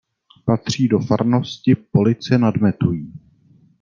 [0.45, 3.13] Patří do farnosti Police nad Metují.